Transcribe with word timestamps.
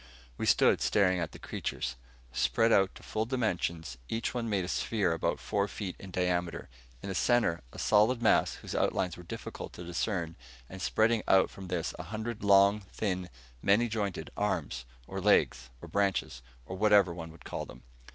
We 0.35 0.47
stood 0.47 0.81
staring 0.81 1.19
at 1.19 1.31
the 1.31 1.37
creatures. 1.37 1.95
Spread 2.31 2.71
out 2.71 2.95
to 2.95 3.03
full 3.03 3.27
dimensions, 3.27 3.99
each 4.09 4.33
one 4.33 4.49
made 4.49 4.65
a 4.65 4.67
sphere 4.67 5.13
about 5.13 5.39
four 5.39 5.67
feet 5.67 5.95
in 5.99 6.09
diameter. 6.09 6.69
In 7.03 7.09
the 7.09 7.13
center, 7.13 7.61
a 7.71 7.77
solid 7.77 8.19
mass 8.19 8.55
whose 8.55 8.73
outlines 8.73 9.15
were 9.15 9.21
difficult 9.21 9.73
to 9.73 9.83
discern; 9.83 10.35
and 10.67 10.81
spreading 10.81 11.21
out 11.27 11.51
from 11.51 11.67
this 11.67 11.93
a 11.99 12.03
hundred 12.09 12.43
long, 12.43 12.79
thin, 12.91 13.29
many 13.61 13.87
jointed 13.87 14.31
arms 14.35 14.85
or 15.05 15.21
legs 15.21 15.69
or 15.83 15.87
branches 15.87 16.41
or 16.65 16.75
whatever 16.75 17.13
one 17.13 17.29
could 17.29 17.45
call 17.45 17.67
them. 17.67 17.83